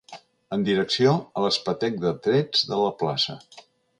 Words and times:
En 0.55 0.63
direcció 0.67 1.11
a 1.19 1.43
l'espetec 1.43 2.01
de 2.07 2.15
trets 2.29 2.65
de 2.73 2.83
la 2.87 2.91
plaça 3.03 3.39